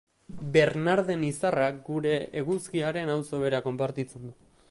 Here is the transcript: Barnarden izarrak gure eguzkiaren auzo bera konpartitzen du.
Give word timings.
Barnarden 0.53 1.25
izarrak 1.27 1.77
gure 1.91 2.15
eguzkiaren 2.43 3.13
auzo 3.19 3.45
bera 3.47 3.63
konpartitzen 3.69 4.29
du. 4.29 4.35